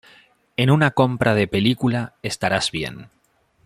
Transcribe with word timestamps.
En 0.57 0.71
una 0.71 0.89
compra 0.89 1.35
de 1.35 1.45
película, 1.47 2.15
estarás 2.23 2.71
bien. 2.71 3.11